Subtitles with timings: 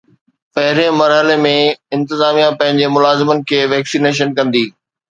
[0.53, 1.51] پهرين مرحلي ۾
[1.99, 4.69] انتظاميا پنهنجي ملازمن کي ويڪسينيشن ڪندي